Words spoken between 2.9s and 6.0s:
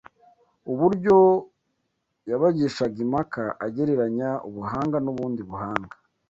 impaka agereranya ubuhanga n’ubundi buhanga